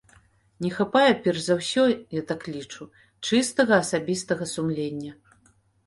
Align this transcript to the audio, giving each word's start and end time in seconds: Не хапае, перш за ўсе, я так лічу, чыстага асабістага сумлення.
Не 0.65 0.71
хапае, 0.77 1.11
перш 1.27 1.39
за 1.49 1.57
ўсе, 1.59 1.85
я 2.19 2.23
так 2.33 2.41
лічу, 2.55 2.83
чыстага 3.29 3.73
асабістага 3.87 4.53
сумлення. 4.57 5.13